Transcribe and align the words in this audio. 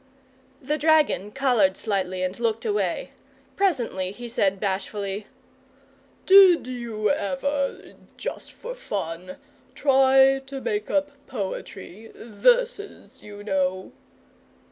The 0.63 0.79
dragon 0.79 1.29
coloured 1.31 1.77
slightly 1.77 2.23
and 2.23 2.39
looked 2.39 2.65
away. 2.65 3.11
Presently 3.55 4.11
he 4.11 4.27
said 4.27 4.59
bashfully: 4.59 5.27
"Did 6.25 6.65
you 6.65 7.11
ever 7.11 7.93
just 8.17 8.51
for 8.51 8.73
fun 8.73 9.35
try 9.75 10.39
to 10.47 10.59
make 10.59 10.89
up 10.89 11.11
poetry 11.27 12.11
verses, 12.15 13.21
you 13.21 13.43
know?" 13.43 13.91